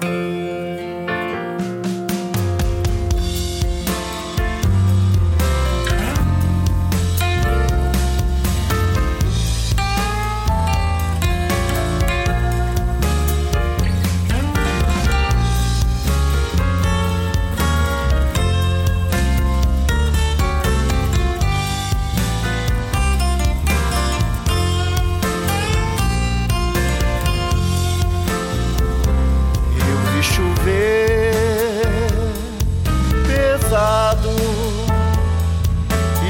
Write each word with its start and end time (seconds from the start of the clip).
Bye. 0.00 0.35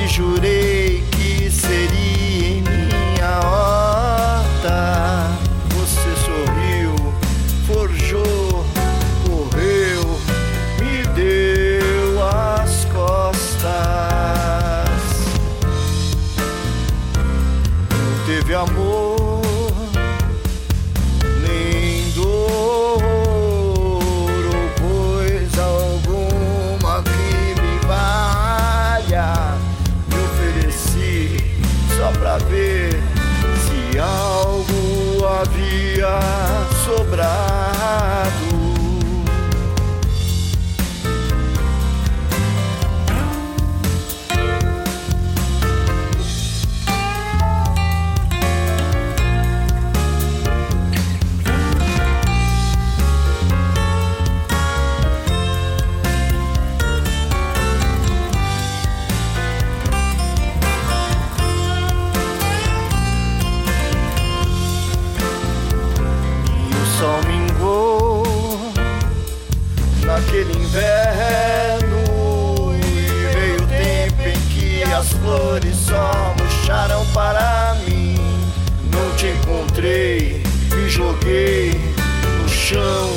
Jurei 0.07 1.03
que 1.11 1.51
seria 1.51 2.47
em 2.47 2.63
minha 2.63 3.41
horta. 3.41 5.31
Você 5.75 6.11
sorriu, 6.25 6.95
forjou, 7.67 8.65
correu, 9.27 10.19
me 10.79 11.03
deu 11.15 12.23
as 12.23 12.85
costas. 12.87 13.67
Não 17.91 18.27
teve 18.27 18.55
amor 18.55 19.16
algo 35.67 36.07
havia 36.07 37.46
flores 75.57 75.77
só 75.77 76.35
murcharam 76.39 77.05
para 77.13 77.77
mim. 77.89 78.15
Não 78.93 79.17
te 79.17 79.27
encontrei, 79.27 80.43
me 80.75 80.89
joguei 80.89 81.73
no 82.43 82.49
chão 82.49 83.11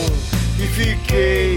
e 0.58 0.68
fiquei 0.68 1.49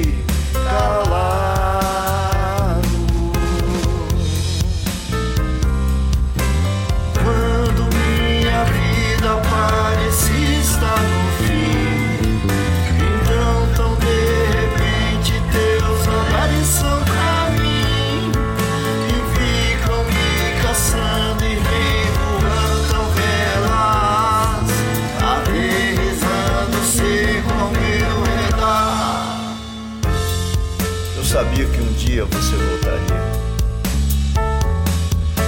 sabia 31.42 31.66
que 31.66 31.80
um 31.80 31.92
dia 31.94 32.24
você 32.26 32.54
voltaria. 32.54 33.32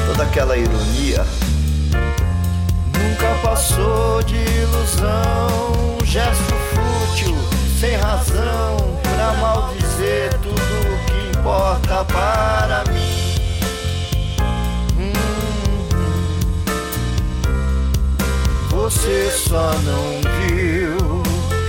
Toda 0.06 0.25
aquela 0.25 0.56
ironia 0.56 1.25
nunca 2.99 3.34
passou 3.44 4.21
de 4.25 4.34
ilusão. 4.34 5.97
Um 6.03 6.05
gesto 6.05 6.55
fútil, 6.72 7.37
sem 7.78 7.94
razão, 7.94 8.99
pra 9.03 9.34
maldizer 9.34 10.37
tudo 10.43 10.60
o 10.60 10.99
que 11.06 11.38
importa 11.38 12.05
para 12.06 12.84
mim. 12.93 13.37
Hum, 14.99 15.12
Você 18.71 19.31
só 19.31 19.72
não 19.84 20.21
viu 20.49 21.22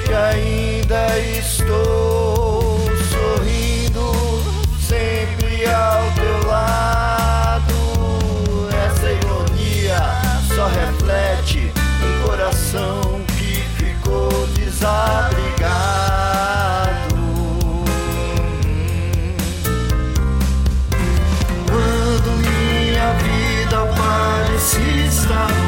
que 0.04 0.14
ainda 0.14 1.20
estou 1.20 2.05
forte, 11.46 11.72
um 12.04 12.28
coração 12.28 13.22
que 13.38 13.62
ficou 13.78 14.48
desabrigado. 14.56 15.36
Quando 21.68 22.32
minha 22.42 23.14
vida 23.14 23.86
parecia 23.96 25.06
estar 25.06 25.65